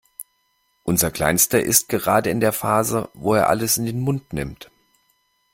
Unser 0.81 1.11
Kleinster 1.11 1.61
ist 1.61 1.87
gerade 1.87 2.31
in 2.31 2.39
der 2.39 2.53
Phase, 2.53 3.11
wo 3.13 3.35
er 3.35 3.49
alles 3.49 3.77
in 3.77 3.85
den 3.85 3.99
Mund 3.99 4.33
nimmt. 4.33 4.71